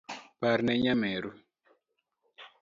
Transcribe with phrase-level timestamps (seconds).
[0.39, 1.31] Parne nyameru